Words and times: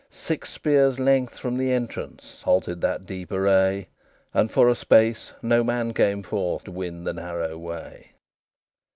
Six 0.09 0.51
spears' 0.51 0.97
lengths 0.99 1.37
from 1.37 1.59
the 1.59 1.71
entrance 1.71 2.41
Halted 2.43 2.81
that 2.81 3.05
deep 3.05 3.31
array, 3.31 3.89
And 4.33 4.49
for 4.49 4.67
a 4.67 4.73
space 4.73 5.31
no 5.43 5.63
man 5.63 5.93
came 5.93 6.23
forth 6.23 6.63
To 6.63 6.71
win 6.71 7.03
the 7.03 7.13
narrow 7.13 7.55
way. 7.59 8.13